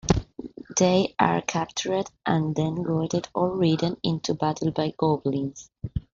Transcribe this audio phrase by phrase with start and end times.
[0.79, 5.69] They are captured and then goaded or ridden into battle by goblins.